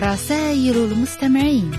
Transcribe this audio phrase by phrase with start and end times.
[0.00, 1.70] رسائل المستمعين.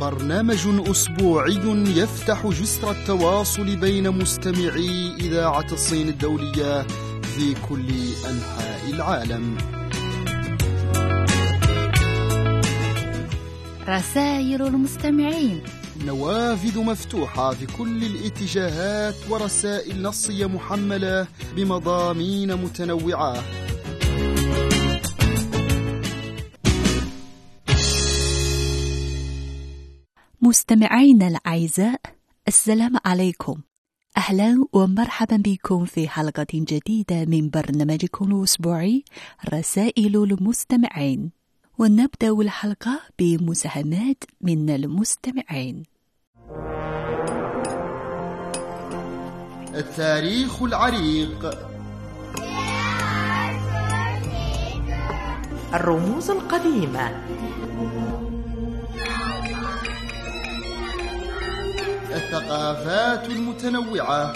[0.00, 1.60] برنامج أسبوعي
[1.96, 6.86] يفتح جسر التواصل بين مستمعي إذاعة الصين الدولية
[7.22, 7.88] في كل
[8.30, 9.56] أنحاء العالم.
[13.88, 15.60] رسائل المستمعين.
[16.06, 23.34] نوافذ مفتوحة في كل الاتجاهات ورسائل نصية محملة بمضامين متنوعة.
[30.70, 32.00] مستمعينا الأعزاء
[32.48, 33.60] السلام عليكم.
[34.16, 39.04] أهلا ومرحبا بكم في حلقة جديدة من برنامجكم الأسبوعي
[39.54, 41.30] رسائل المستمعين.
[41.78, 45.82] ونبدأ الحلقة بمساهمات من المستمعين.
[49.74, 51.50] التاريخ العريق.
[55.74, 57.22] الرموز القديمة.
[62.12, 64.32] الثقافات المتنوعة.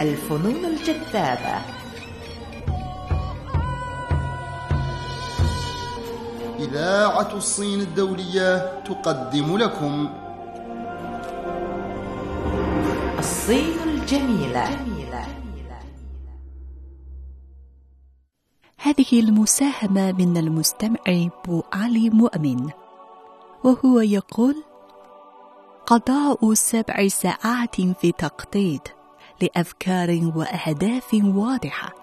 [0.00, 1.56] الفنون الجذابة.
[6.58, 10.08] إذاعة الصين الدولية تقدم لكم.
[13.18, 14.68] الصين الجميلة.
[18.78, 22.70] هذه المساهمة من المستمع بو علي مؤمن
[23.64, 24.54] وهو يقول
[25.86, 28.80] قضاء سبع ساعات في تخطيط
[29.42, 31.94] لأفكار وأهداف واضحة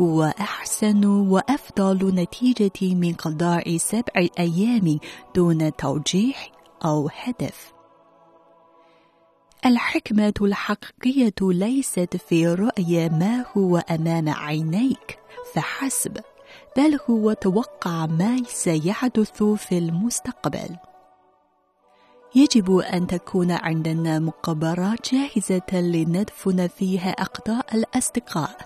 [0.00, 4.98] هو أحسن وأفضل نتيجة من قضاء سبع أيام
[5.34, 6.52] دون توجيح
[6.84, 7.72] أو هدف.
[9.66, 15.18] الحكمة الحقيقية ليست في رؤية ما هو أمام عينيك
[15.54, 16.18] فحسب
[16.76, 20.76] بل هو توقع ما سيحدث في المستقبل.
[22.34, 28.56] يجب أن تكون عندنا مقبرات جاهزة لندفن فيها أقداء الأصدقاء.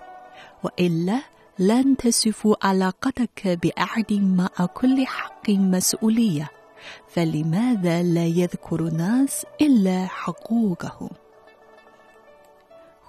[0.63, 1.21] وإلا
[1.59, 6.51] لن تصف علاقتك بأحد مع كل حق مسؤولية.
[7.09, 11.11] فلماذا لا يذكر الناس إلا حقوقهم؟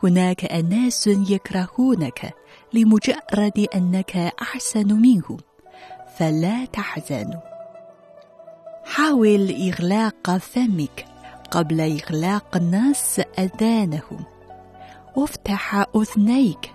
[0.04, 2.34] هناك أناس يكرهونك
[2.74, 5.38] لمجرد أنك أحسن منهم.
[6.18, 7.55] فلا تحزنوا.
[8.86, 11.06] حاول إغلاق فمك
[11.52, 14.26] قبل إغلاق الناس أذانهم.
[15.16, 16.72] وافتح أذنيك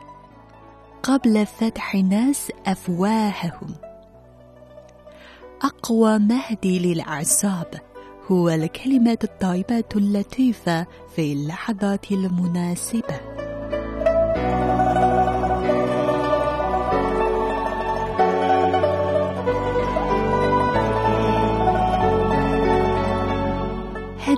[1.03, 3.75] قبل فتح الناس أفواههم.
[5.63, 7.75] أقوى مهدي للأعصاب
[8.31, 13.40] هو الكلمة الطيبة اللطيفة في اللحظات المناسبة.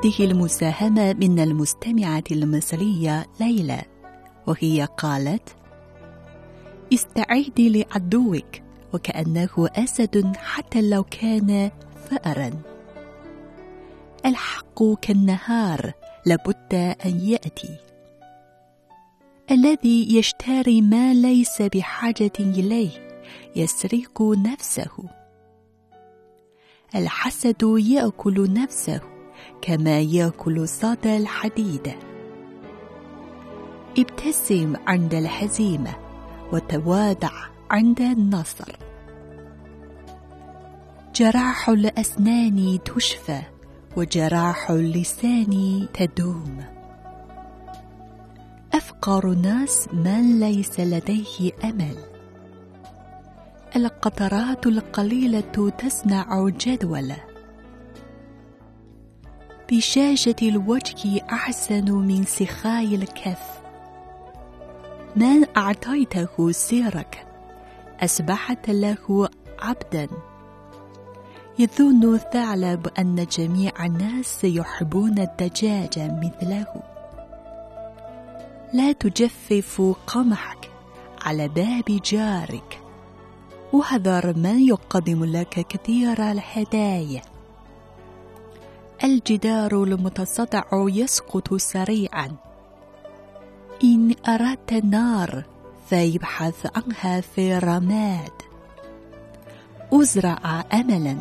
[0.02, 3.82] هذه المساهمة من المستمعة المصرية ليلى
[4.46, 5.56] وهي قالت
[6.92, 8.46] استعيدي لعدوك
[8.92, 11.70] وكأنه أسد حتى لو كان
[12.10, 12.50] فأرا.
[14.26, 15.92] الحق كالنهار
[16.26, 17.76] لابد أن يأتي.
[19.50, 23.20] الذي يشتري ما ليس بحاجة إليه
[23.56, 25.08] يسرق نفسه.
[26.94, 29.11] الحسد يأكل نفسه.
[29.62, 31.92] كما يأكل صدى الحديد.
[33.98, 35.94] ابتسم عند الهزيمة
[36.52, 37.32] وتواضع
[37.70, 38.76] عند النصر.
[41.14, 43.40] جراح الأسنان تشفى
[43.96, 46.64] وجراح اللسان تدوم.
[48.74, 51.96] أفقر الناس من ليس لديه أمل.
[53.76, 57.31] القطرات القليلة تصنع جدولا
[59.72, 63.60] بشاشة الوجه أحسن من سخاء الكف.
[65.16, 67.26] من أعطيته سيرك
[68.00, 69.28] أصبحت له
[69.58, 70.08] عبدا.
[71.58, 76.82] يظن الثعلب أن جميع الناس يحبون الدجاج مثله.
[78.72, 80.70] لا تجفف قمحك
[81.22, 82.80] على باب جارك.
[83.72, 87.31] واحذر من يقدم لك كثير الهدايا.
[89.04, 92.36] الجدار المتصدع يسقط سريعا.
[93.84, 95.44] إن أردت النار
[95.90, 98.32] فيبحث عنها في رماد.
[99.92, 101.16] أزرع أملا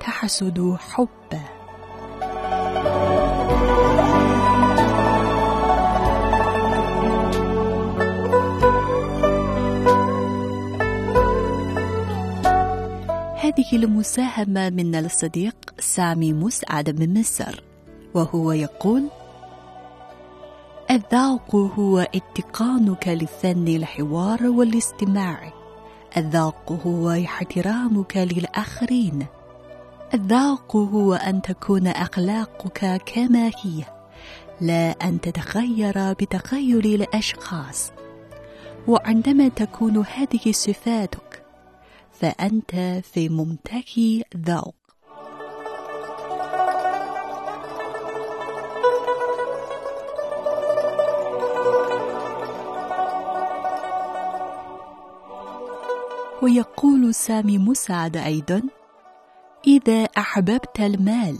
[0.00, 1.59] تحسد حبا
[13.50, 17.62] هذه المساهمة من الصديق سامي مسعد من مصر
[18.14, 19.08] وهو يقول
[20.90, 25.52] الذوق هو اتقانك لفن الحوار والاستماع.
[26.16, 29.26] الذوق هو احترامك للآخرين.
[30.14, 33.84] الذوق هو أن تكون أخلاقك كما هي
[34.60, 37.92] لا أن تتغير بتغير الأشخاص.
[38.88, 41.29] وعندما تكون هذه صفاتك
[42.20, 44.74] فأنت في ممتلك ذوق.
[56.42, 58.62] ويقول سامي مسعد أيضا
[59.66, 61.38] إذا أحببت المال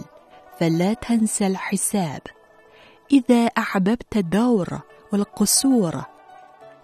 [0.59, 2.21] فلا تنسى الحساب
[3.12, 4.81] إذا أحببت الدور
[5.12, 6.05] والقصور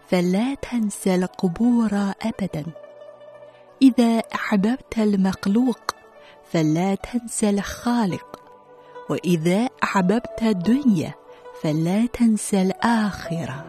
[0.08, 2.85] فلا تنسى القبور أبدا.
[3.82, 5.81] إذا أحببت المخلوق
[6.52, 8.40] فلا تنسى الخالق
[9.11, 11.14] وإذا أحببت الدنيا
[11.62, 13.64] فلا تنسى الآخرة.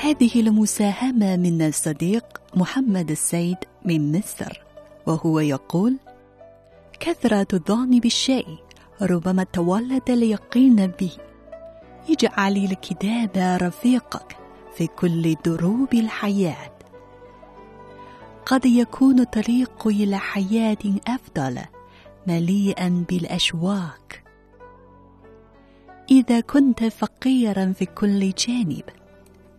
[0.00, 2.24] هذه المساهمة من الصديق
[2.54, 4.60] محمد السيد من مصر
[5.06, 5.96] وهو يقول
[7.00, 8.58] كثرة الظن بالشيء
[9.02, 11.12] ربما تولد اليقين به
[12.10, 13.30] اجعل الكتاب
[13.62, 14.36] رفيقك
[14.74, 16.72] في كل دروب الحياة.
[18.46, 21.58] قد يكون الطريق إلى حياة أفضل
[22.26, 24.22] مليئا بالأشواق
[26.10, 28.84] إذا كنت فقيرا في كل جانب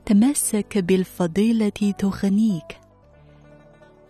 [0.06, 2.81] تمسك بالفضيلة تغنيك.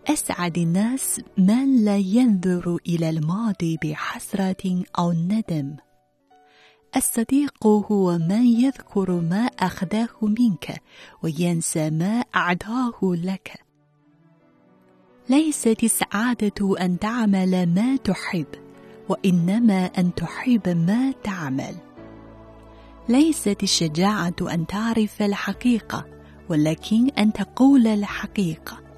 [0.07, 5.75] أسعد الناس من لا ينظر إلى الماضي بحسرة أو ندم.
[6.95, 10.81] الصديق هو من يذكر ما أخذاه منك
[11.24, 13.59] وينسى ما أعداه لك.
[15.30, 18.48] ليست السعادة أن تعمل ما تحب
[19.09, 21.75] وإنما أن تحب ما تعمل.
[23.09, 26.06] ليست الشجاعة أن تعرف الحقيقة
[26.50, 28.90] ولكن أن تقول الحقيقة.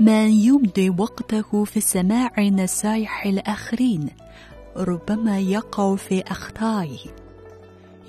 [0.00, 4.08] من يمضي وقته في سماع نصائح الآخرين
[4.76, 6.98] ربما يقع في أخطائه.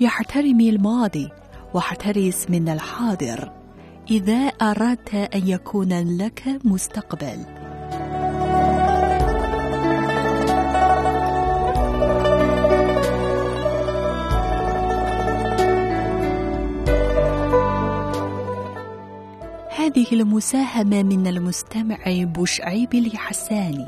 [0.00, 1.28] يحترم الماضي
[1.74, 3.52] واحترس من الحاضر
[4.10, 7.67] إذا أردت أن يكون لك مستقبل.
[19.88, 23.86] هذه المساهمة من المستمع بوشعيب الحساني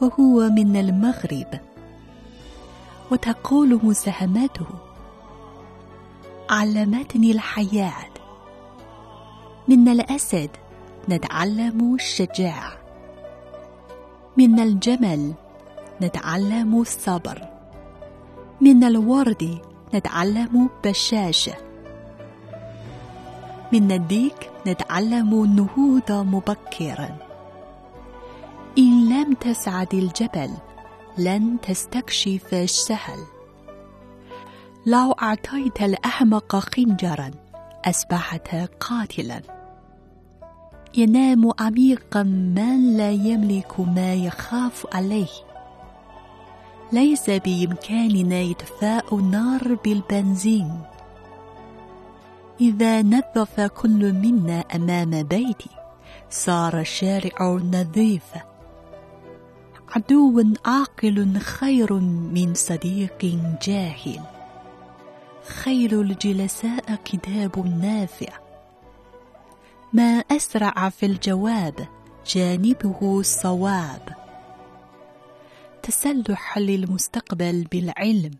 [0.00, 1.60] وهو من المغرب.
[3.10, 4.66] وتقول مساهمته
[6.50, 8.10] علمتني الحياة.
[9.68, 10.50] من الأسد
[11.08, 12.72] نتعلم الشجاعة.
[14.36, 15.32] من الجمل
[16.02, 17.48] نتعلم الصبر.
[18.60, 19.58] من الورد
[19.94, 21.69] نتعلم بشاشة.
[23.72, 27.16] من الديك نتعلم النهوض مبكرا.
[28.78, 30.50] إن لم تسعد الجبل
[31.18, 33.18] لن تستكشف السهل.
[34.86, 37.30] لو أعطيت الأحمق خنجرا
[37.84, 38.48] أصبحت
[38.80, 39.42] قاتلا.
[40.96, 45.34] ينام عميقا من لا يملك ما يخاف عليه.
[46.92, 50.89] ليس بإمكاننا إطفاء النار بالبنزين.
[52.60, 55.70] إذا نظف كل منا أمام بيتي
[56.30, 58.50] صار الشارع نظيفا
[59.96, 61.92] عدو عاقل خير
[62.34, 64.20] من صديق جاهل.
[65.44, 68.38] خير الجلساء كتاب نافع.
[69.92, 71.88] ما أسرع في الجواب
[72.26, 74.08] جانبه صواب.
[75.82, 78.30] تسلح للمستقبل بالعلم.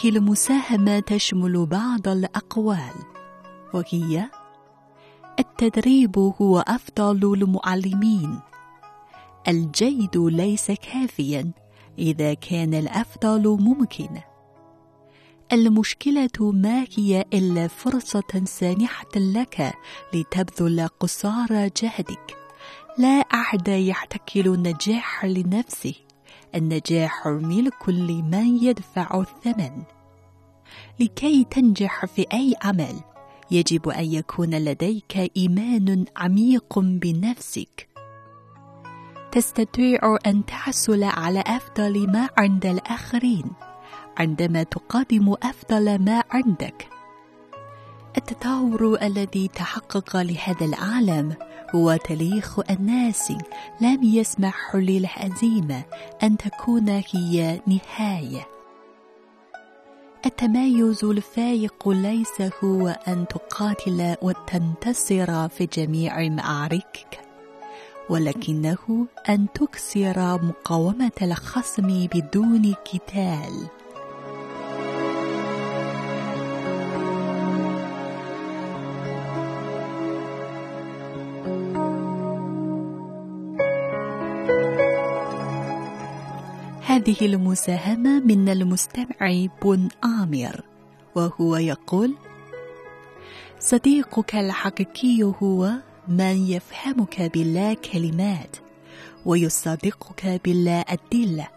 [0.00, 2.94] هذه المساهمة تشمل بعض الأقوال
[3.74, 4.30] وهي
[5.38, 8.40] التدريب هو أفضل المعلمين.
[9.48, 11.52] الجيد ليس كافيا
[11.98, 14.08] إذا كان الأفضل ممكن.
[15.52, 19.74] المشكلة ما هي إلا فرصة سانحة لك
[20.14, 22.36] لتبذل قصارى جهدك.
[22.98, 25.94] لا أحد يحتكر النجاح لنفسه.
[26.54, 29.82] النجاح ملك لمن يدفع الثمن.
[31.00, 33.00] لكي تنجح في أي عمل
[33.50, 37.88] يجب أن يكون لديك إيمان عميق بنفسك.
[39.32, 43.44] تستطيع أن تحصل على أفضل ما عند الآخرين
[44.18, 46.88] عندما تقدم أفضل ما عندك.
[48.16, 51.34] التطور الذي تحقق لهذا العالم
[51.74, 53.32] هو تاريخ الناس
[53.80, 55.82] لم يسمح للهزيمة
[56.22, 58.46] أن تكون هي نهاية.
[60.26, 67.20] التميز الفائق ليس هو أن تقاتل وتنتصر في جميع معاركك
[68.10, 73.79] ولكنه أن تكسر مقاومة الخصم بدون قتال.
[87.00, 90.64] هذه المساهمة من المستمع بن آمر
[91.14, 92.14] وهو يقول
[93.58, 95.72] صديقك الحقيقي هو
[96.08, 98.56] من يفهمك بلا كلمات
[99.26, 101.48] ويصدقك بلا أدلة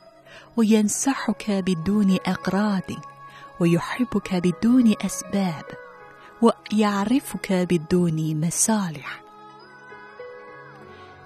[0.58, 2.90] وينصحك بدون أغراض
[3.60, 5.66] ويحبك بدون أسباب
[6.42, 9.23] ويعرفك بدون مصالح.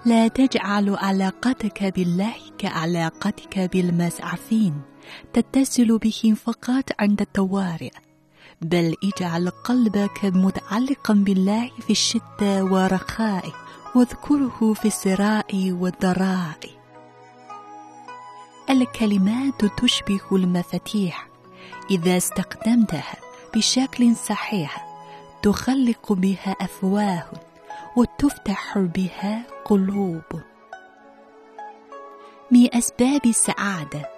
[0.04, 4.82] لا تجعل علاقتك بالله كعلاقتك بالمسعفين.
[5.32, 7.90] تتصل بهم فقط عند الطوارئ.
[8.62, 13.52] بل اجعل قلبك متعلقا بالله في الشدة والرخاء
[13.94, 16.58] واذكره في السراء والضراء.
[18.70, 21.28] الكلمات تشبه المفاتيح.
[21.90, 23.16] إذا استخدمتها
[23.54, 24.88] بشكل صحيح
[25.42, 27.47] تخلق بها أفواه.
[27.98, 30.22] وتفتح بها قلوب.
[32.50, 34.08] من أسباب السعادة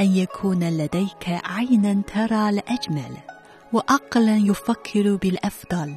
[0.00, 3.16] أن يكون لديك عينا ترى الأجمل
[3.72, 5.94] وعقلا يفكر بالأفضل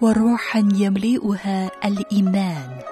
[0.00, 2.91] وروحا يملئها الإيمان.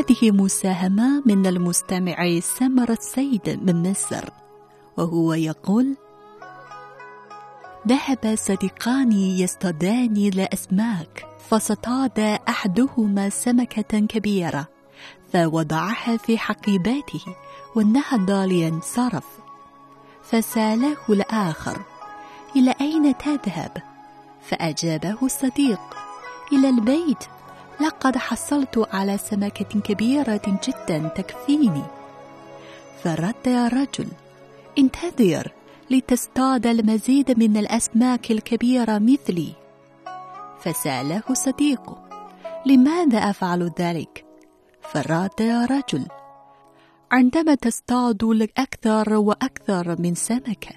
[0.00, 4.28] هذه مساهمة من المستمع سمر السيد من مصر
[4.96, 5.96] وهو يقول
[7.88, 14.68] ذهب صديقان يصطادان الأسماك فاصطاد أحدهما سمكة كبيرة
[15.32, 17.24] فوضعها في حقيبته
[17.76, 19.26] ونهض لينصرف
[20.22, 21.78] فسأله الآخر
[22.56, 23.82] إلى أين تذهب؟
[24.42, 25.80] فأجابه الصديق
[26.52, 27.24] إلى البيت
[27.80, 31.82] لقد حصلت على سمكة كبيرة جدا تكفيني
[33.04, 34.08] فرد الرجل
[34.78, 35.52] انتظر
[35.90, 39.52] لتصطاد المزيد من الأسماك الكبيرة مثلي
[40.60, 42.08] فسأله صديقه
[42.66, 44.24] لماذا أفعل ذلك؟
[44.82, 46.06] فرد الرجل
[47.12, 50.74] عندما تصطاد أكثر وأكثر من سمكة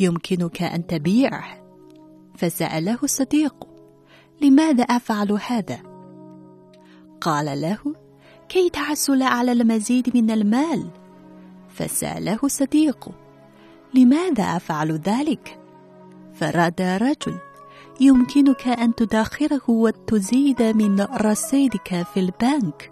[0.00, 1.64] يمكنك أن تبيعه
[2.36, 3.68] فسأله صديق
[4.40, 5.93] لماذا أفعل هذا؟
[7.20, 7.78] قال له
[8.48, 10.90] كي تحصل على المزيد من المال
[11.74, 13.12] فسأله صديقه
[13.94, 15.58] لماذا أفعل ذلك؟
[16.34, 17.38] فرد رجل
[18.00, 22.90] يمكنك أن تدخره وتزيد من رصيدك في البنك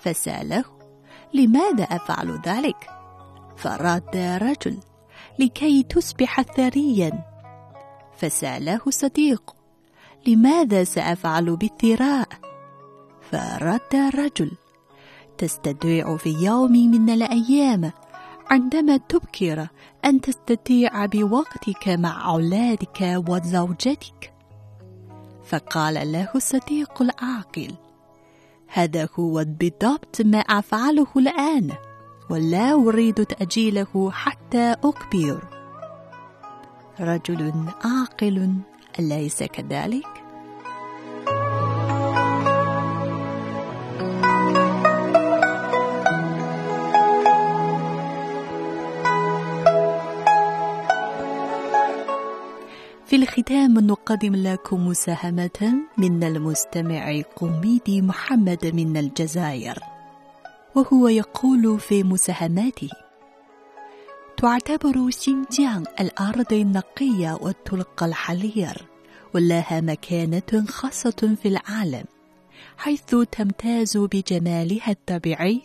[0.00, 0.64] فسأله
[1.34, 2.90] لماذا أفعل ذلك؟
[3.56, 4.78] فرد رجل
[5.38, 7.24] لكي تصبح ثريا
[8.16, 9.54] فسأله صديق
[10.26, 12.49] لماذا سأفعل بالثراء؟
[13.30, 14.50] فرد الرجل.
[15.38, 17.92] تستطيع في يوم من الأيام.
[18.50, 19.68] عندما تبكر
[20.04, 24.32] أن تستطيع بوقتك مع أولادك وزوجتك.
[25.44, 27.74] فقال له الصديق العاقل
[28.66, 31.70] هذا هو بالضبط ما أفعله الآن
[32.30, 35.42] ولا أريد تأجيله حتى أكبر
[37.00, 37.52] رجل
[37.84, 38.54] عاقل
[38.98, 40.19] أليس كذلك؟
[53.10, 59.78] في الختام نقدم لكم مساهمة من المستمع قميدي محمد من الجزائر
[60.74, 62.88] وهو يقول في مساهماته
[64.36, 68.86] تعتبر شينجيانغ الأرض النقية والطلق الحرير
[69.34, 72.04] ولها مكانة خاصة في العالم
[72.78, 75.62] حيث تمتاز بجمالها الطبيعي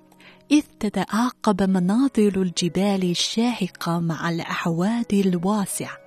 [0.52, 6.05] إذ تتعاقب مناظر الجبال الشاهقة مع الأحواض الواسعة.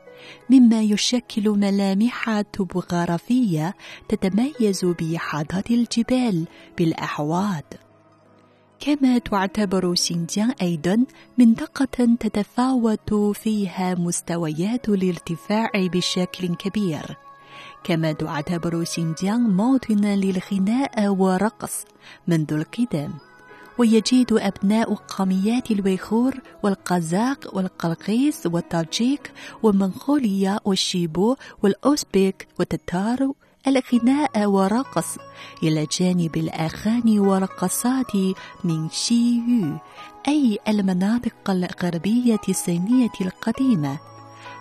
[0.50, 3.74] مما يشكل ملامح توبوغرافية
[4.08, 6.46] تتميز بإحاطة الجبال
[6.78, 7.64] بالأحواض.
[8.80, 11.04] كما تعتبر سينجيان أيضا
[11.38, 17.16] منطقة تتفاوت فيها مستويات الارتفاع بشكل كبير.
[17.84, 21.84] كما تعتبر سينجيان موطنا للغناء والرقص
[22.26, 23.10] منذ القدم.
[23.78, 29.32] ويجد أبناء قوميات الويغور والقزاق والقلقيس والتاجيك
[29.62, 33.32] ومنغوليا والشيبو والأوزبك والتتار
[33.66, 35.16] الغناء والرقص
[35.62, 38.14] إلى جانب الأغاني والرقصات
[38.64, 39.78] من شييو
[40.28, 43.98] أي المناطق الغربية الصينية القديمة.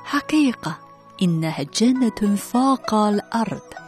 [0.04, 0.78] حقيقة
[1.22, 3.87] إنها جنة فوق الأرض.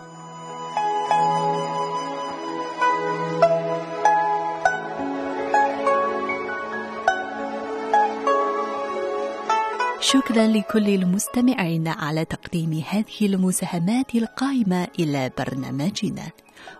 [10.01, 16.31] شكرا لكل المستمعين على تقديم هذه المساهمات القائمة إلى برنامجنا.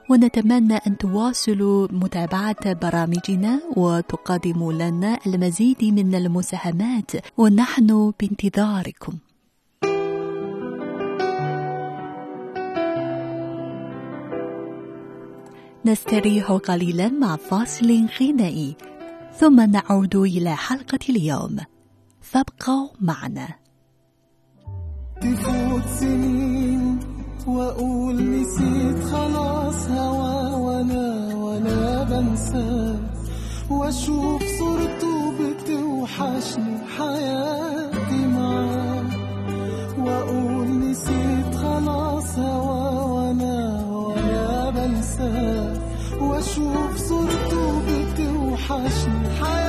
[0.09, 7.11] ونتمنى أن تواصلوا متابعة برامجنا وتقدموا لنا المزيد من المساهمات.
[7.37, 9.13] ونحن بانتظاركم.
[15.85, 18.75] نستريح قليلا مع فاصل غنائي.
[19.39, 21.57] ثم نعود إلى حلقة اليوم.
[22.31, 23.47] فابقوا معنا.
[25.21, 26.99] تفوت سنين
[27.47, 32.99] وأقول نسيت خلاص هوا وأنا وأنا بنساه
[33.69, 39.03] وأشوف صورته بتوحشني حياتي معاه.
[39.97, 45.73] وأقول نسيت خلاص هوا وأنا وأنا بنساه
[46.21, 49.68] وأشوف صورته بتوحشني حياتي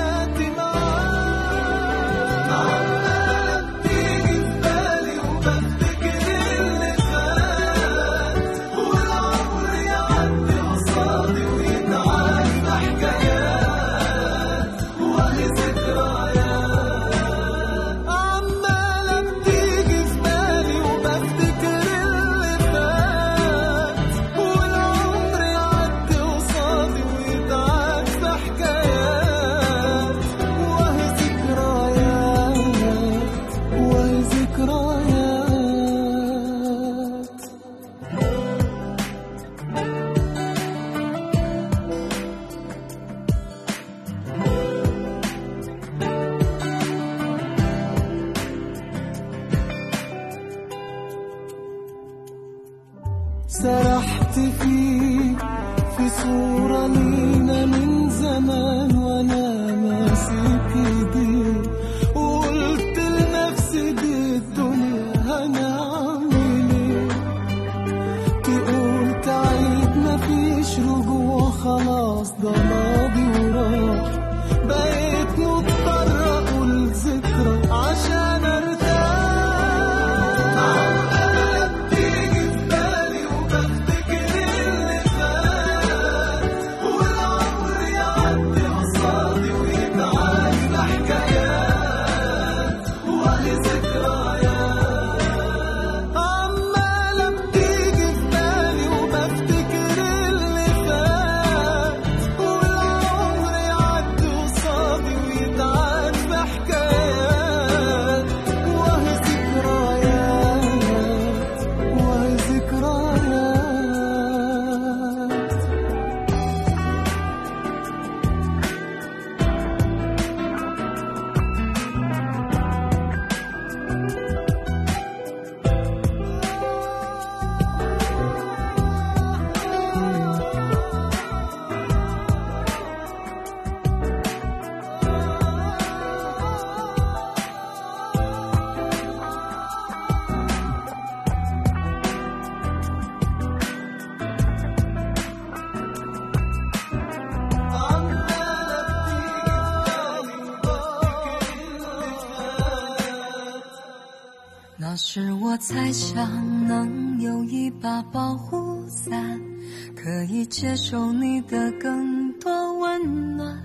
[160.71, 163.61] 接受你的更多温暖。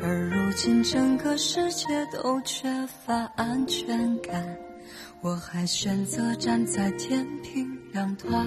[0.00, 4.56] 而如今整个世界都缺乏安全感，
[5.22, 8.46] 我还选择站在天平两端。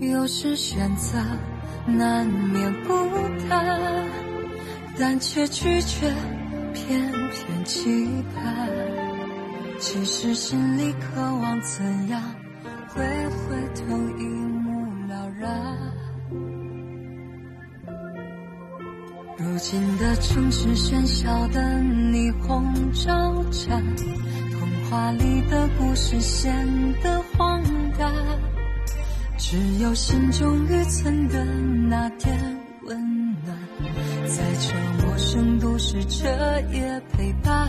[0.00, 1.18] 有时选择
[1.86, 2.92] 难免不
[3.48, 4.06] 淡，
[4.98, 6.12] 但却拒绝，
[6.74, 8.68] 偏偏期盼。
[9.78, 12.20] 其实心里渴望怎样，
[12.88, 16.01] 会回头一目了然。
[19.38, 23.82] 如今的城市喧嚣的霓虹招展，
[24.52, 26.54] 童话里的故事显
[27.02, 27.62] 得荒
[27.98, 28.12] 诞，
[29.38, 31.44] 只有心中预存的
[31.88, 32.38] 那点
[32.84, 32.98] 温
[33.44, 33.56] 暖，
[34.28, 36.28] 在这陌生都市彻
[36.72, 37.68] 夜陪伴。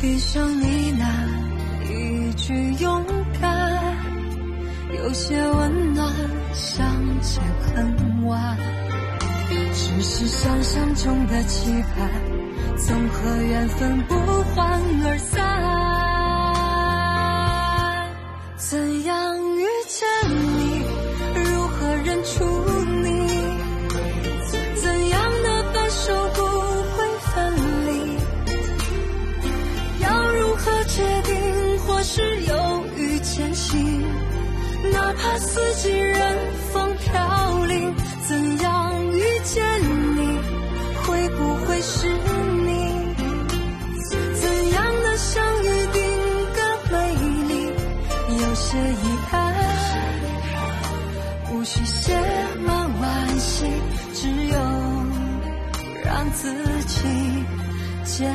[0.00, 0.66] 闭上呢
[0.98, 3.04] 喃一句勇
[3.40, 3.96] 敢，
[4.96, 6.08] 有些温暖，
[6.52, 6.86] 相
[7.20, 7.42] 见
[7.74, 8.56] 恨晚。
[9.72, 12.10] 只是想象中的期盼，
[12.76, 14.14] 总和缘分不
[14.54, 15.34] 欢而散。
[18.56, 19.14] 怎样
[19.56, 20.82] 遇见你？
[21.34, 22.34] 如何认出
[23.02, 23.06] 你？
[24.82, 26.38] 怎样的分手不
[26.92, 26.96] 会
[27.32, 27.34] 分
[27.86, 27.88] 离？
[30.02, 31.34] 要如何决定？
[31.86, 32.52] 或是犹
[32.96, 34.02] 豫前行？
[34.92, 36.36] 哪怕四季任
[36.72, 37.94] 风飘零，
[38.28, 39.64] 怎样遇见
[40.16, 40.20] 你？
[41.04, 42.68] 会不会是你？
[44.34, 46.02] 怎样的相遇定
[46.52, 46.60] 格
[46.90, 46.94] 美
[47.46, 47.52] 丽？
[48.40, 49.54] 有些遗憾，
[51.52, 52.18] 无需写
[52.66, 53.64] 满惋惜，
[54.12, 54.58] 只有
[56.04, 56.52] 让自
[56.88, 56.96] 己
[58.04, 58.34] 坚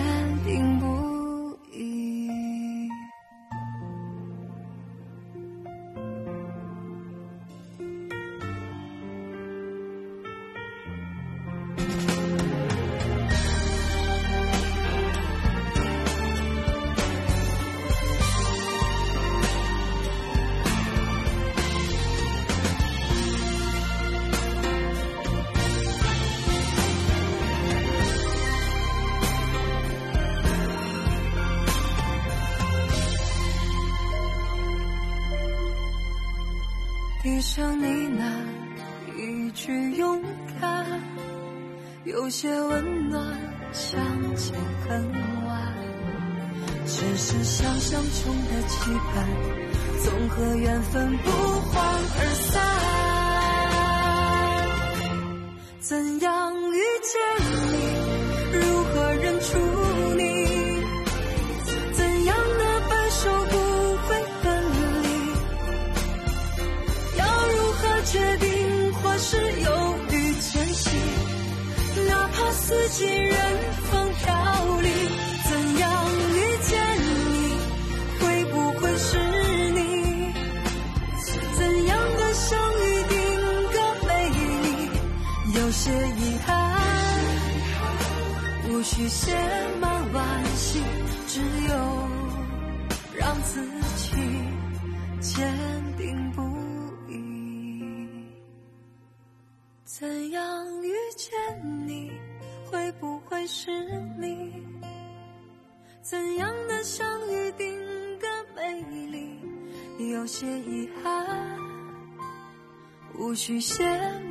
[113.50, 113.82] 无需写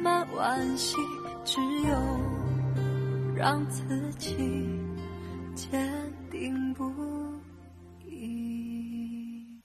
[0.01, 0.95] 满惋惜，
[1.43, 1.93] 只有
[3.35, 3.83] 让自
[4.17, 4.37] 己
[5.53, 5.69] 坚
[6.31, 6.89] 定不
[8.07, 9.59] 移。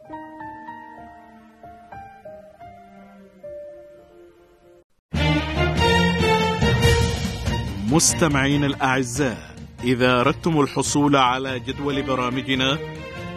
[7.89, 9.39] مستمعين الأعزاء
[9.85, 12.79] إذا أردتم الحصول على جدول برامجنا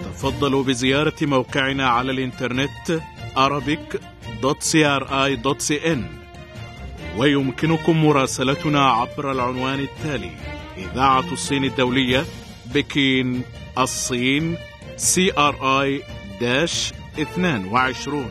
[0.04, 3.02] تفضلوا بزيارة موقعنا على الإنترنت
[4.43, 6.03] arabic.cri.cn
[7.17, 10.31] ويمكنكم مراسلتنا عبر العنوان التالي
[10.77, 12.25] إذاعة الصين الدولية
[12.75, 13.43] بكين
[13.79, 14.57] الصين
[14.97, 16.03] CRI
[16.41, 18.31] داش 22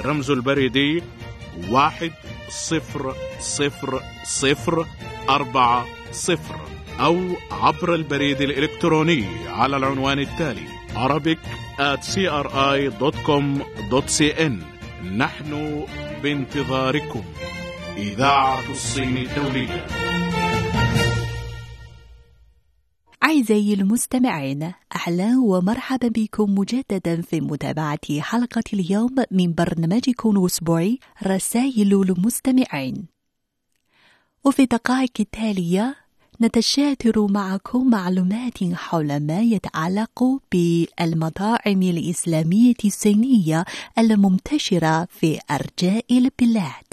[0.00, 1.02] الرمز البريدي
[1.70, 2.12] واحد
[2.48, 4.86] صفر صفر صفر
[5.28, 6.60] أربعة صفر.
[7.00, 11.38] أو عبر البريد الإلكتروني على العنوان التالي arabic
[11.78, 13.38] at cri.com.cn
[15.04, 15.84] نحن
[16.22, 17.22] بانتظاركم.
[17.96, 19.86] إذاعة الصين الدولية.
[23.24, 33.06] أعزائي المستمعين أهلا ومرحبا بكم مجددا في متابعة حلقة اليوم من برنامجكم الأسبوعي رسائل المستمعين.
[34.44, 36.07] وفي الدقائق التالية
[36.42, 43.64] نتشاتر معكم معلومات حول ما يتعلق بالمطاعم الإسلامية الصينية
[43.98, 46.90] المنتشرة في أرجاء البلاد.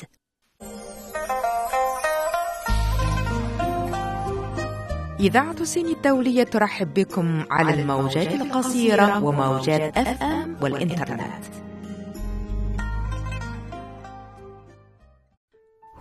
[5.19, 11.45] إذاعة سين الدولية ترحب بكم على الموجات القصيرة وموجات أف أم والإنترنت.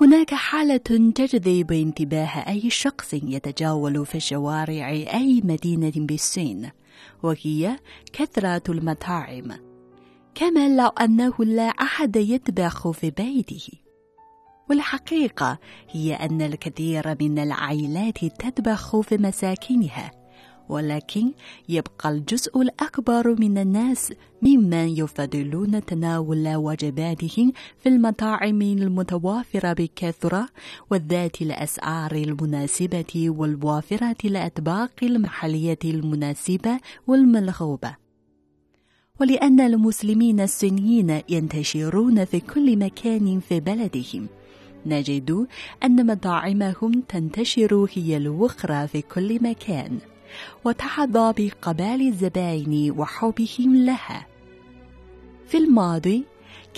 [0.04, 0.76] هناك حالة
[1.14, 6.70] تجذب انتباه أي شخص يتجول في شوارع أي مدينة بالصين
[7.22, 7.78] وهي
[8.12, 9.52] كثرة المطاعم.
[10.34, 13.68] كما لو أنه لا أحد يطبخ في بيته.
[14.70, 15.58] والحقيقة
[15.90, 20.23] هي أن الكثير من العائلات تطبخ في مساكنها.
[20.68, 21.32] ولكن
[21.68, 30.48] يبقى الجزء الأكبر من الناس ممن يفضلون تناول وجباتهم في المطاعم المتوافرة بكثرة
[30.90, 37.96] وذات الأسعار المناسبة والوافرة الأطباق المحلية المناسبة والمرغوبة
[39.20, 44.28] ولأن المسلمين الصينيين ينتشرون في كل مكان في بلدهم
[44.86, 45.46] نجد
[45.84, 49.98] أن مطاعمهم تنتشر هي الأخرى في كل مكان.
[50.64, 54.26] وتحظى بقبال الزبائن وحبهم لها.
[55.46, 56.24] في الماضي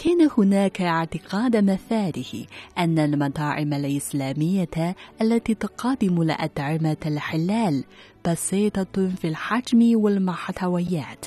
[0.05, 2.47] كان هناك اعتقاد مفاده
[2.79, 7.85] أن المطاعم الإسلامية التي تقدم الأطعمة الحلال
[8.29, 11.25] بسيطة في الحجم والمحتويات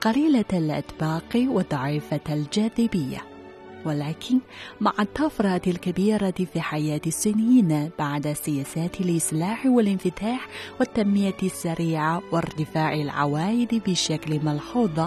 [0.00, 3.33] قليلة الأطباق وضعيفة الجاذبية.
[3.84, 4.38] ولكن
[4.80, 10.48] مع الطفرة الكبيرة في حياة الصينيين بعد سياسات الإصلاح والانفتاح
[10.80, 15.00] والتنمية السريعة وارتفاع العوائد بشكل ملحوظ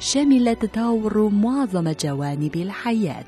[0.00, 3.26] شمل تطور معظم جوانب الحياة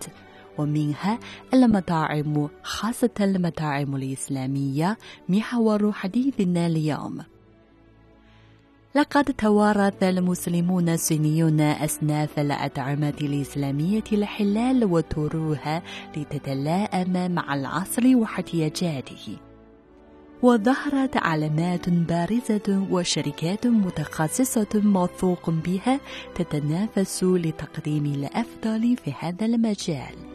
[0.58, 1.18] ومنها
[1.54, 4.98] المطاعم خاصة المطاعم الإسلامية
[5.28, 7.18] محور حديثنا اليوم.
[8.94, 15.82] لقد توارث المسلمون الصينيون أصناف الأطعمة الإسلامية الحلال وطروها
[16.16, 19.36] لتتلائم مع العصر واحتياجاته.
[20.42, 26.00] وظهرت علامات بارزة وشركات متخصصة موثوق بها
[26.34, 30.29] تتنافس لتقديم الأفضل في هذا المجال.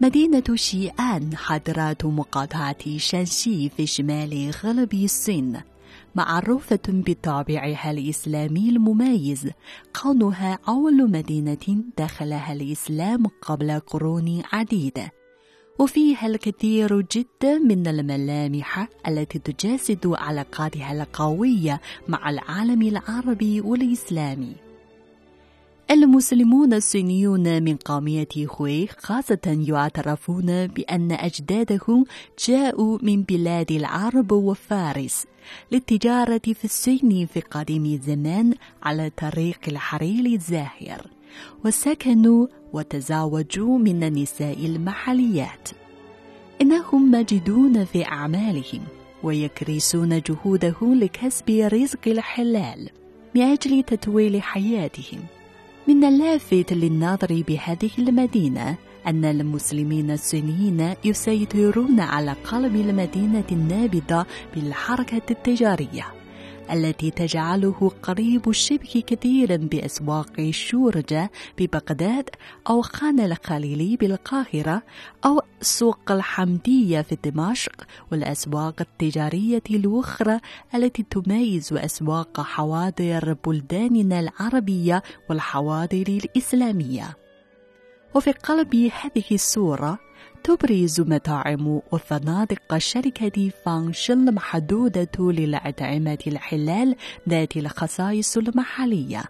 [0.00, 5.60] مدينة شيئان حضرات مقاطعة شانشي في شمال غرب الصين.
[6.14, 9.50] معروفة بطابعها الإسلامي المميز
[10.02, 15.12] كونها أول مدينة دخلها الإسلام قبل قرون عديدة
[15.78, 24.67] وفيها الكثير جدا من الملامح التي تجسد علاقاتها القوية مع العالم العربي والإسلامي.
[25.90, 32.04] المسلمون الصينيون من قومية خوي خاصة يعترفون بأن أجدادهم
[32.48, 35.24] جاءوا من بلاد العرب وفارس
[35.72, 41.06] للتجارة في الصين في قديم الزمان على طريق الحرير الزاهر
[41.64, 45.68] وسكنوا وتزاوجوا من النساء المحليات.
[46.62, 48.82] إنهم مجدون في أعمالهم
[49.22, 52.90] ويكرسون جهودهم لكسب رزق الحلال
[53.34, 55.37] من أجل تطويل حياتهم.
[55.88, 66.17] من اللافت للنظر بهذه المدينة أن المسلمين الصينيين يسيطرون على قلب المدينة النابضة بالحركة التجارية.
[66.72, 72.30] التي تجعله قريب الشبه كثيرا بأسواق الشورجة ببغداد
[72.70, 74.82] أو خان الخليلي بالقاهرة
[75.26, 80.40] أو سوق الحمدية في دمشق والأسواق التجارية الأخرى
[80.74, 87.16] التي تميز أسواق حواضر بلداننا العربية والحواضر الإسلامية.
[88.14, 89.98] وفي قلب هذه الصورة
[90.44, 96.96] تبرز مطاعم وفنادق شركة فانشل المحدودة للأطعمة الحلال
[97.28, 99.24] ذات الخصائص المحلية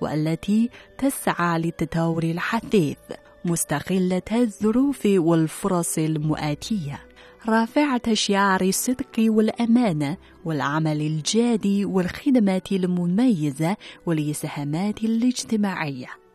[0.00, 2.98] والتي تسعى للتطور الحثيث
[3.44, 7.00] مستغلة الظروف والفرص المؤاتية
[7.48, 16.27] رافعة شعار الصدق والأمانة والعمل الجاد والخدمة المميزة والإسهامات الاجتماعية.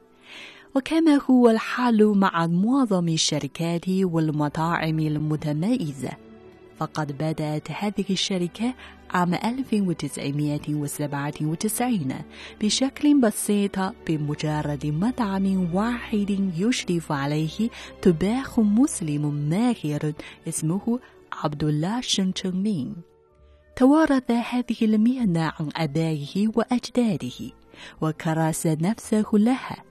[0.75, 6.11] وكما هو الحال مع معظم الشركات والمطاعم المتميزة.
[6.77, 8.73] فقد بدأت هذه الشركة
[9.11, 12.15] عام 1997
[12.61, 17.69] بشكل بسيط بمجرد مطعم واحد يشرف عليه
[18.03, 20.13] طباخ مسلم ماهر
[20.47, 20.99] اسمه
[21.33, 22.95] عبد الله شنشمين
[23.75, 27.51] توارث هذه المهنة عن أبائه وأجداده
[28.01, 29.83] وكرس نفسه لها.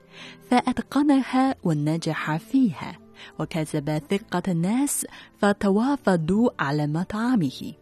[0.49, 2.99] فأتقنها ونجح فيها
[3.39, 5.05] وكسب ثقة الناس
[5.37, 7.73] فتوافدوا على مطعمه.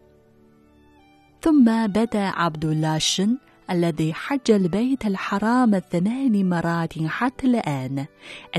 [1.42, 3.38] ثم بدا عبد الله شن
[3.72, 8.06] الذي حج البيت الحرام ثمان مرات حتى الآن.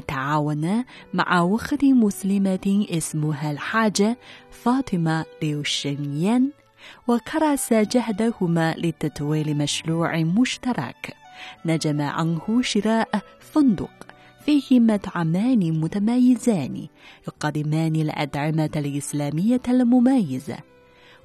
[0.09, 4.19] تعاون مع وخت مسلمة اسمها الحاجة
[4.51, 6.51] فاطمة ليوشينيان
[7.09, 11.22] وكرس جهدهما لتطوير مشروع مشترك.
[11.65, 14.07] نجم عنه شراء فندق.
[14.45, 16.87] فيه مطعمان متميزان
[17.29, 20.59] يقدمان الأطعمة الإسلامية المميزة.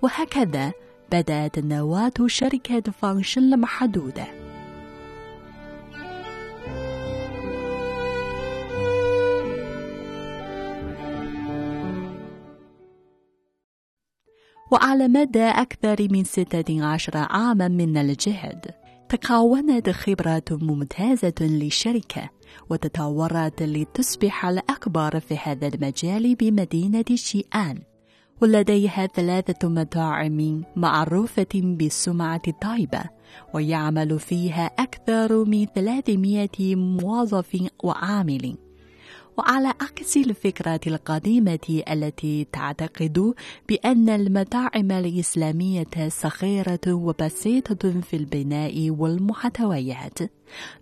[0.02, 0.72] وهكذا
[1.12, 4.28] بدأت نواة شركة فانشن المحدودة
[14.72, 18.72] وعلى مدى أكثر من ستة عشر عاما من الجهد
[19.10, 22.30] تكونت خبرة ممتازة للشركة
[22.70, 27.80] وتطورت لتصبح الأكبر في هذا المجال بمدينة شيئان.
[28.42, 33.04] ولديها ثلاثة مطاعم معروفة بالسمعة الطيبة
[33.54, 38.67] ويعمل فيها أكثر من 300 موظف وعامل.
[39.38, 43.34] وعلى عكس الفكرة القديمة التي تعتقد
[43.70, 50.20] بأن المطاعم الإسلامية صغيرة وبسيطة في البناء والمحتويات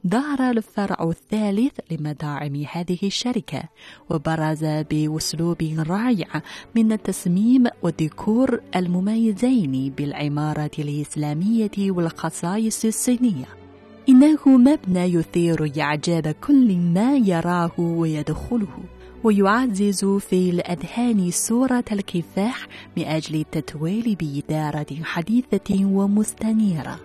[0.07, 3.63] ظهر الفرع الثالث لمطاعم هذه الشركة
[4.09, 6.41] وبرز بأسلوب رائع
[6.75, 13.64] من التصميم والديكور المميزين بالعمارة الإسلامية والخصائص الصينية.
[14.09, 18.77] إنه مبنى يثير إعجاب كل ما يراه ويدخله
[19.23, 26.99] ويعزز في الأذهان صورة الكفاح من أجل التتويل بإدارة حديثة ومستنيرة.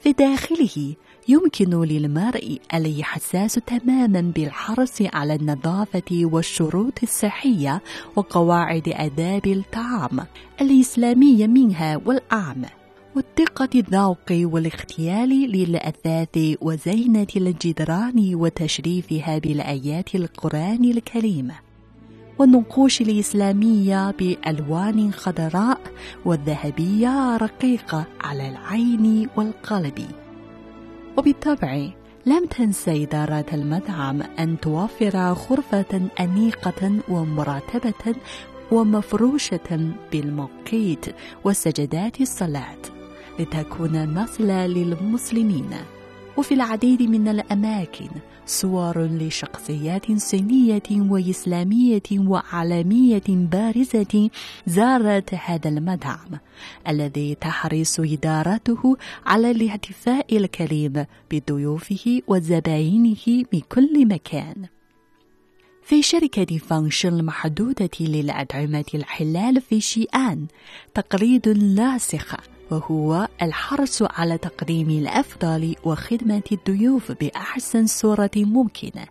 [0.00, 0.94] في داخله
[1.28, 7.82] يمكن للمرء الإحساس تماما بالحرص على النظافة والشروط الصحية
[8.16, 10.26] وقواعد آداب الطعام
[10.60, 12.62] الإسلامية منها والعام
[13.16, 21.54] والدقة الذوق والاختيال للأثاث وزينة الجدران وتشريفها بالآيات القرآن الكريمة
[22.38, 25.80] والنقوش الإسلامية بألوان خضراء
[26.24, 30.23] والذهبية رقيقة على العين والقلب
[31.16, 31.88] وبالطبع
[32.26, 38.14] لم تنس إدارة المطعم أن توفر غرفة أنيقة ومرتبة
[38.72, 41.06] ومفروشة بالموقيت
[41.44, 42.82] وسجدات الصلاة
[43.38, 45.70] لتكون مثلا للمسلمين.
[46.36, 48.08] وفي العديد من الأماكن
[48.46, 54.30] صور لشخصيات صينية وإسلامية وعالمية بارزة
[54.66, 56.38] زارت هذا المطعم
[56.88, 64.66] الذي تحرص إدارته على الاحتفاء الكريم بضيوفه وزبائنه من كل مكان.
[65.82, 70.46] في شركة فانشن المحدودة للأطعمة الحلال في شيئان
[70.94, 72.53] تقليد لاصق.
[72.70, 79.06] وهو الحرص على تقديم الأفضل وخدمة الضيوف بأحسن صورة ممكنة.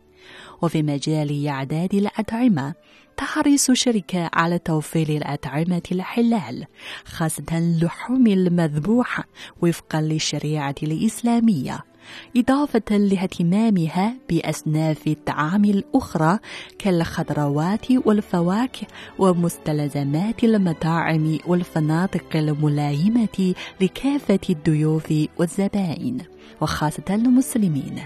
[0.61, 2.73] وفي مجال إعداد الأطعمة
[3.17, 6.65] تحرص شركة على توفير الأطعمة الحلال
[7.05, 9.23] خاصة اللحوم المذبوحة
[9.61, 11.92] وفقا للشريعة الإسلامية.
[12.37, 16.39] إضافة لاهتمامها بأصناف الطعام الأخرى
[16.79, 18.87] كالخضروات والفواكه
[19.19, 26.17] ومستلزمات المطاعم والفنادق الملائمة لكافة الضيوف والزبائن
[26.61, 27.99] وخاصة المسلمين.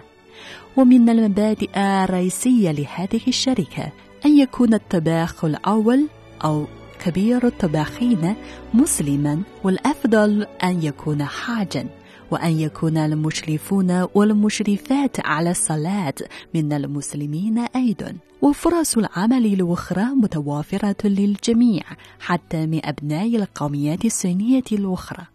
[0.78, 3.92] ومن المبادئ الرئيسية لهذه الشركة
[4.26, 6.08] أن يكون الطباخ الأول
[6.44, 6.66] أو
[7.06, 8.36] كبير الطباخين
[8.74, 11.88] مسلما والأفضل أن يكون حاجا
[12.32, 16.13] وأن يكون المشرفون والمشرفات على الصلاة
[16.54, 18.16] من المسلمين أيضا.
[18.42, 21.84] وفرص العمل الأخرى متوافرة للجميع
[22.20, 25.26] حتى من أبناء القوميات الصينية الأخرى.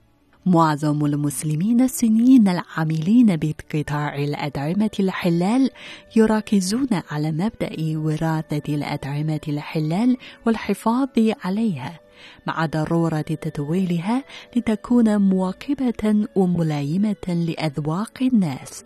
[0.47, 5.71] معظم المسلمين الصينيين العاملين بقطاع الأطعمة الحلال
[6.17, 10.17] يركزون على مبدأ وراثة الأطعمة الحلال
[10.47, 11.09] والحفاظ
[11.45, 12.02] عليها.
[12.47, 14.25] مع ضرورة تطويلها
[14.57, 18.85] لتكون مواكبة وملائمة لأذواق الناس.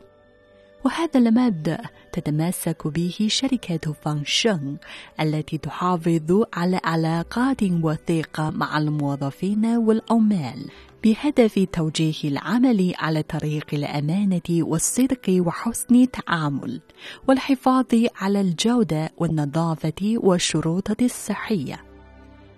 [0.85, 1.79] وهذا المبدأ
[2.13, 4.77] تتمسك به شركة فانشن
[5.21, 10.71] التي تحافظ على علاقات وثيقة مع الموظفين والعمال
[11.05, 16.81] بهدف توجيه العمل على طريق الأمانة والصدق وحسن التعامل
[17.29, 21.86] والحفاظ على الجودة والنظافة والشروط الصحية.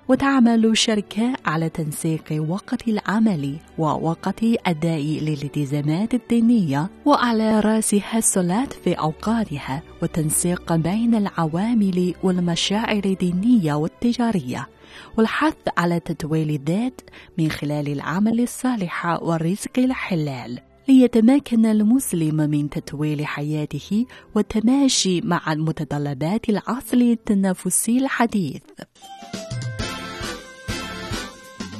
[0.08, 9.82] وتعمل الشركة على تنسيق وقت العمل ووقت أداء الالتزامات الدينية وعلى رأسها الصلاة في أوقاتها
[10.02, 14.68] والتنسيق بين العوامل والمشاعر الدينية والتجارية
[15.16, 17.00] والحث على تطويل الذات
[17.38, 26.96] من خلال العمل الصالح والرزق الحلال ليتمكن المسلم من تطويل حياته والتماشي مع متطلبات العصر
[26.96, 28.62] التنافسي الحديث.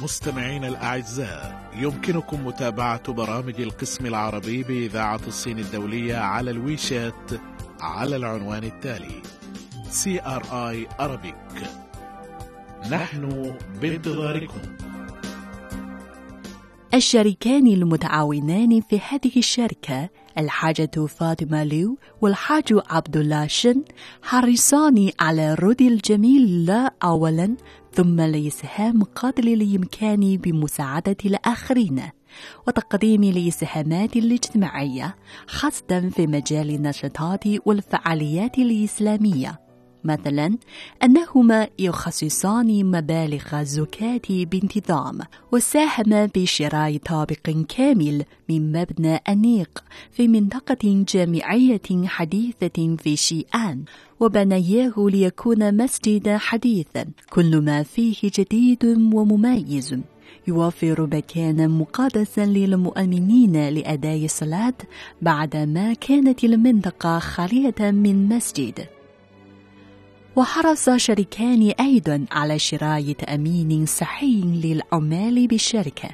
[0.01, 7.31] مستمعينا الأعزاء يمكنكم متابعة برامج القسم العربي بإذاعة الصين الدولية على الويشات
[7.81, 9.21] على العنوان التالي
[9.89, 11.65] CRI Arabic.
[12.91, 14.61] نحن بانتظاركم.
[16.93, 23.83] الشريكان المتعاونان في هذه الشركة الحاجة فاطمة ليو والحاج عبد الله شن
[24.21, 27.55] حريصان على رد الجميل لا أولا
[27.93, 32.01] ثم لإسهام قدر الإمكان بمساعدة الآخرين
[32.67, 35.15] وتقديم الإسهامات الاجتماعية
[35.47, 39.68] خاصة في مجال النشاطات والفعاليات الإسلامية.
[40.03, 40.57] مثلا
[41.03, 45.19] أنهما يخصصان مبالغ الزكاة بانتظام
[45.51, 53.83] وساهم بشراء طابق كامل من مبنى أنيق في منطقة جامعية حديثة في شيئان
[54.19, 59.99] وبنياه ليكون مسجدا حديثا كل ما فيه جديد ومميز.
[60.47, 64.73] يوفر مكانا مقدسا للمؤمنين لأداء الصلاة
[65.21, 68.98] بعدما كانت المنطقة خالية من مسجد.
[70.39, 76.09] وحرص شريكان أيضا على شراء تأمين صحي للعمال بالشركة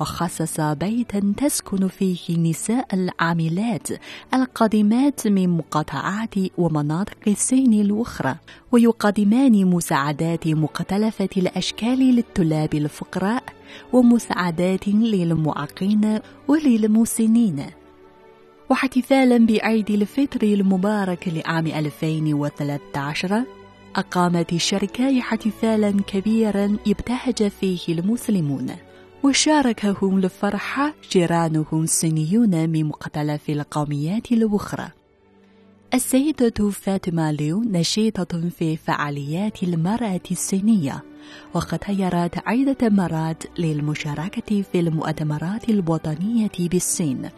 [0.00, 3.88] وخصص بيتا تسكن فيه نساء العاملات
[4.34, 8.36] القادمات من مقاطعات ومناطق الصين الأخرى
[8.72, 13.44] ويقدمان مساعدات مختلفة الأشكال للطلاب الفقراء
[13.92, 16.18] ومساعدات للمعاقين
[16.48, 17.66] وللمسنين.
[18.70, 23.44] واحتفالا بعيد الفطر المبارك لعام 2013
[23.96, 28.76] أقامت الشركة احتفالا كبيرا ابتهج فيه المسلمون
[29.24, 34.88] وشاركهم الفرحة جيرانهم الصينيون من مختلف القوميات الأخرى.
[35.94, 41.02] السيدة فاطمة ليو نشيطة في فعاليات المرأة الصينية
[41.54, 47.28] وقد غيرت عدة مرات للمشاركة في المؤتمرات الوطنية بالصين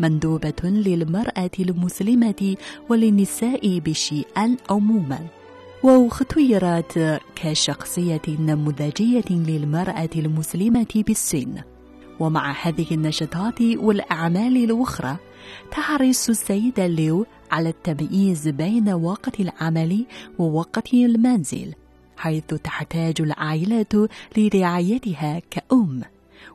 [0.00, 2.56] مندوبة للمرأة المسلمة
[2.88, 5.37] وللنساء بشيئا عموما.
[5.82, 11.62] واختيرت كشخصية نموذجية للمرأة المسلمة بالصين
[12.20, 15.16] ومع هذه النشاطات والأعمال الأخرى
[15.70, 20.06] تحرص السيدة ليو على التمييز بين وقت العمل
[20.38, 21.74] ووقت المنزل
[22.16, 26.02] حيث تحتاج العائلة لرعايتها كأم.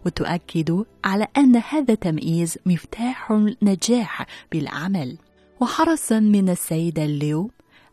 [0.05, 5.17] وتؤكد على أن هذا التمييز مفتاح النجاح بالعمل.
[5.59, 7.51] وحرصا من السيدة ليو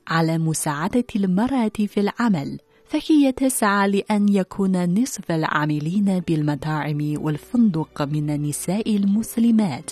[0.09, 8.97] على مساعدة المرأة في العمل فهي تسعى لأن يكون نصف العاملين بالمطاعم والفندق من النساء
[8.97, 9.91] المسلمات.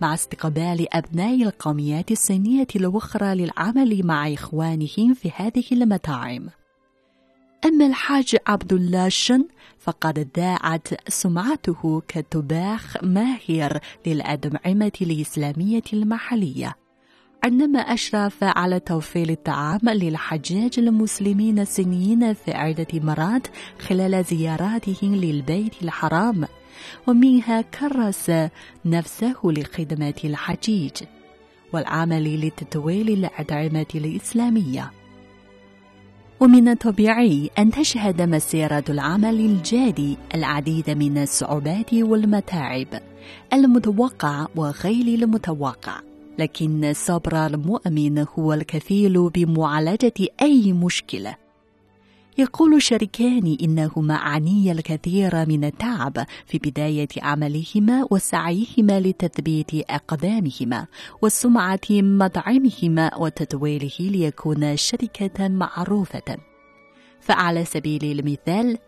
[0.00, 6.48] مع استقبال أبناء القوميات الصينية الأخرى للعمل مع إخوانهم في هذه المطاعم.
[7.64, 9.44] أما الحاج عبد الله شن
[9.78, 16.76] فقد ذاعت سمعته كطباخ ماهر للأدمعمة الإسلامية المحلية.
[17.44, 23.46] عندما أشرف على توفير الطعام للحجاج المسلمين الصينيين في عدة مرات
[23.78, 26.46] خلال زياراتهم للبيت الحرام
[27.06, 28.32] ومنها كرس
[28.84, 30.92] نفسه لخدمة الحجيج
[31.72, 34.92] والعمل لتطوير الأطعمة الإسلامية.
[36.40, 42.86] ومن الطبيعي أن تشهد مسيرة العمل الجادي العديد من الصعوبات والمتاعب
[43.52, 46.05] المتوقع وغير المتوقع.
[46.38, 50.12] لكن صبر المؤمن هو الكفيل بمعالجة
[50.42, 51.36] أي مشكلة.
[52.38, 60.86] يقول شريكان إنهما عني الكثير من التعب في بداية عملهما وسعيهما لتثبيت أقدامهما
[61.22, 66.36] وسمعة مطعمهما وتطويره ليكون شركة معروفة.
[67.20, 68.78] فعلى سبيل المثال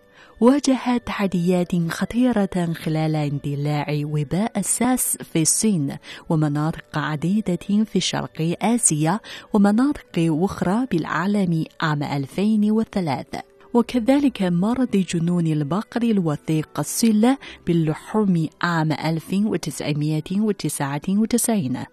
[0.41, 5.97] واجهت تحديات خطيرة خلال اندلاع وباء الساس في الصين
[6.29, 9.21] ومناطق عديدة في شرق آسيا
[9.53, 13.43] ومناطق أخرى بالعالم عام 2003
[13.75, 21.85] وكذلك مرض جنون البقر الوثيق السلة باللحوم عام 1999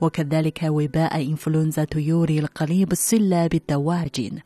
[0.00, 4.38] وكذلك وباء إنفلونزا طيور القليب السلة بالدواجن.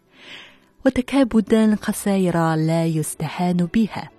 [0.86, 4.10] وتكابدا قصيرة لا يستهان بها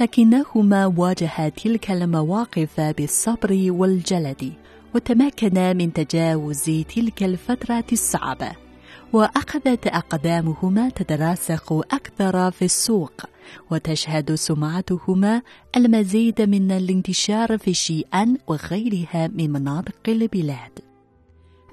[0.00, 4.52] لكنهما واجها تلك المواقف بالصبر والجلد
[4.94, 8.52] وتمكنا من تجاوز تلك الفترة الصعبة
[9.12, 13.22] وأخذت أقدامهما تتراسخ أكثر في السوق
[13.70, 15.42] وتشهد سمعتهما
[15.76, 20.85] المزيد من الانتشار في شيئان وغيرها من مناطق البلاد.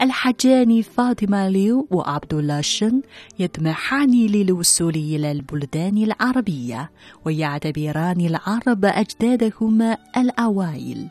[0.02, 3.02] الحجان فاطمة ليو وعبد الله شن
[3.40, 6.92] يطمحان للوصول إلى البلدان العربية
[7.26, 11.10] ويعتبران العرب أجدادهما الأوائل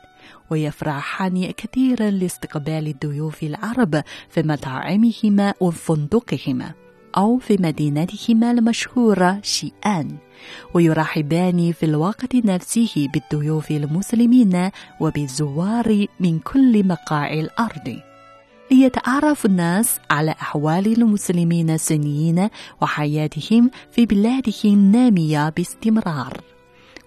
[0.50, 6.72] ويفرحان كثيرا لاستقبال الضيوف العرب في مطاعمهما وفندقهما
[7.16, 10.16] أو في مدينتهما المشهورة شيئان
[10.74, 14.70] ويرحبان في الوقت نفسه بالضيوف المسلمين
[15.00, 18.11] وبالزوار من كل مقاع الأرض.
[18.72, 22.48] ليتعرف الناس على أحوال المسلمين السنيين
[22.82, 26.40] وحياتهم في بلادهم النامية باستمرار.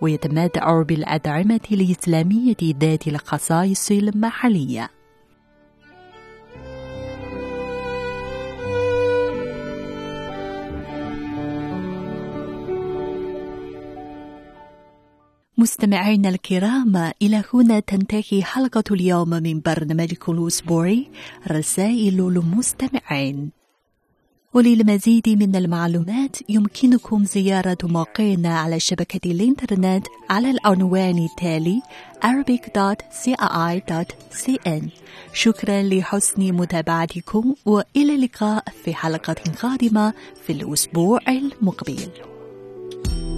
[0.02, 4.95] ويتمتع بالأطعمة الإسلامية ذات الخصائص المحلية.
[15.66, 21.08] مستمعينا الكرام إلى هنا تنتهي حلقة اليوم من برنامجكم الأسبوعي
[21.52, 23.50] رسائل المستمعين.
[24.54, 31.82] وللمزيد من المعلومات يمكنكم زيارة موقعنا على شبكة الإنترنت على العنوان التالي
[32.26, 34.84] arabic.cri.cn
[35.34, 40.14] شكرا لحسن متابعتكم وإلى اللقاء في حلقة قادمة
[40.48, 42.10] في الأسبوع المقبل.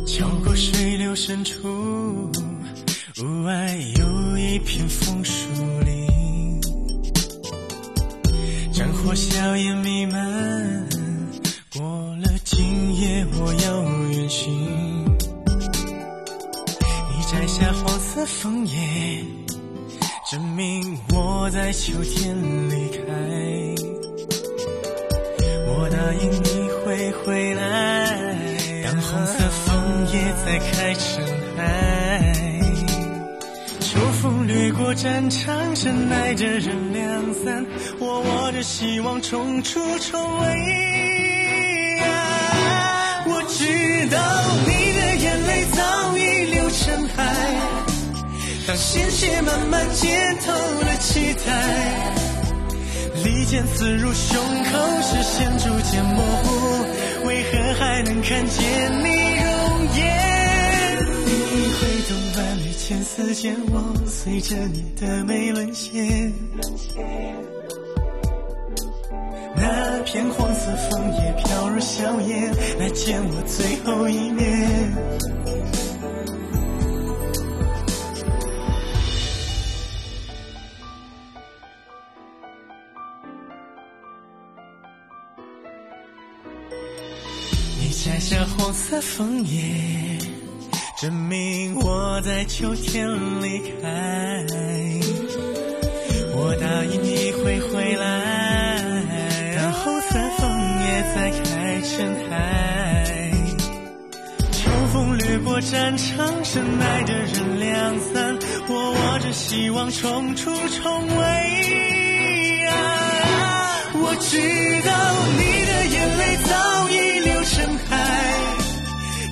[0.08, 5.34] 桥过水流深处，屋外有一片枫树
[5.84, 6.62] 林，
[8.72, 10.88] 战火硝烟弥漫。
[11.74, 11.82] 过
[12.24, 14.50] 了今夜，我要远行。
[17.12, 19.26] 你摘下黄色枫叶，
[20.32, 22.34] 证明我在秋天
[22.70, 23.04] 离开。
[25.68, 29.50] 我答应你会回来，当红色
[30.18, 31.24] 枫叶再开成
[31.56, 32.34] 海。
[33.80, 37.66] 秋风掠过战场，深爱着人两散，
[38.00, 40.48] 我握着希望冲出重围。
[43.30, 44.18] 我知道
[44.66, 47.24] 你的眼泪早已流成海，
[48.66, 50.10] 当鲜血慢慢浸
[50.46, 50.52] 透
[50.82, 51.52] 了期待。
[53.24, 59.37] 利剑刺入胸口，视线逐渐模糊，为何还能看见你
[59.98, 61.06] 容颜？
[61.06, 66.32] 你挥动万缕千丝间，我随着你的眉沦陷。
[69.56, 74.48] 那片黄色枫叶飘入硝烟，来见我最后一面。
[88.98, 90.18] 的枫叶，
[91.00, 93.08] 证明我在秋天
[93.44, 94.44] 离开。
[96.34, 98.04] 我答应你会回来，
[99.56, 100.50] 让红色枫
[100.82, 102.34] 叶再开成海。
[104.52, 104.58] 秋
[104.92, 108.36] 风掠过战场，深爱的人两散，
[108.68, 111.24] 我握着希望冲出重围。
[114.00, 114.40] 我知
[114.88, 114.92] 道
[115.38, 116.96] 你的眼泪早已，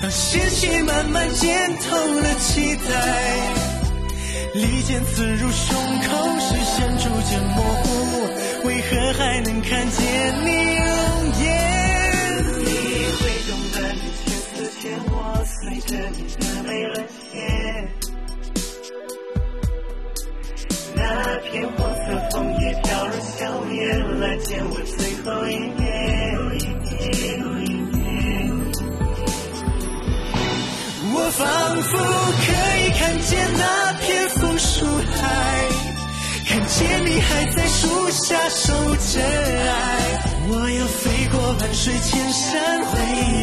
[0.05, 2.87] 当鲜血慢慢浸透了期待。
[4.53, 7.87] 利剑刺入胸口，视线逐渐模糊，
[8.67, 9.97] 为何还能看见
[10.45, 10.93] 你容
[11.41, 11.43] 颜？
[12.59, 12.69] 你
[13.17, 16.95] 挥动的利剑刺剑，我随着你的眉沦
[17.31, 17.33] 陷。
[20.93, 21.01] 那
[21.49, 23.41] 片黄色枫叶飘入硝
[23.73, 26.05] 烟，来见我最后一面。
[31.37, 35.23] 仿佛可以看见那片枫树海，
[36.47, 40.23] 看见你还在树下守着爱。
[40.47, 42.93] 我要飞过万水千山，回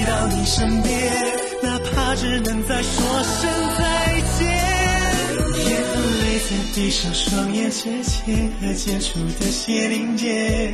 [0.07, 0.91] 到你身边，
[1.63, 3.81] 哪怕只能再说声再
[4.39, 4.41] 见。
[5.67, 5.71] 眼
[6.23, 10.73] 泪在闭上双眼之前，和解除的血凝结。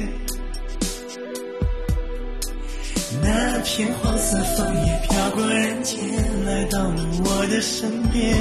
[3.29, 5.99] 那片黄色枫叶飘过人间，
[6.47, 8.35] 来到了我的身边。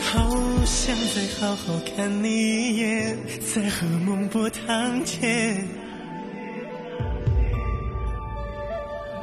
[0.00, 0.34] 好
[0.64, 3.18] 想再好好看你一眼，
[3.54, 5.68] 再和梦波堂前。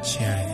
[0.04, 0.49] 亲爱的。